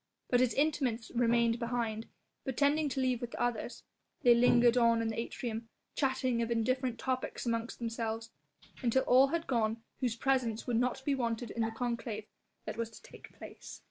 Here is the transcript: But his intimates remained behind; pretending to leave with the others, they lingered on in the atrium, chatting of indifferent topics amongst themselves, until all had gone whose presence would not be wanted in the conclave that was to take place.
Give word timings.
But 0.31 0.39
his 0.39 0.55
intimates 0.55 1.11
remained 1.13 1.59
behind; 1.59 2.07
pretending 2.43 2.89
to 2.89 2.99
leave 2.99 3.21
with 3.21 3.29
the 3.29 3.39
others, 3.39 3.83
they 4.23 4.33
lingered 4.33 4.75
on 4.75 4.99
in 4.99 5.09
the 5.09 5.19
atrium, 5.19 5.69
chatting 5.95 6.41
of 6.41 6.49
indifferent 6.49 6.97
topics 6.97 7.45
amongst 7.45 7.77
themselves, 7.77 8.31
until 8.81 9.03
all 9.03 9.27
had 9.27 9.45
gone 9.45 9.83
whose 9.99 10.15
presence 10.15 10.65
would 10.65 10.77
not 10.77 11.05
be 11.05 11.13
wanted 11.13 11.51
in 11.51 11.61
the 11.61 11.69
conclave 11.69 12.25
that 12.65 12.77
was 12.77 12.89
to 12.89 13.01
take 13.03 13.31
place. 13.33 13.79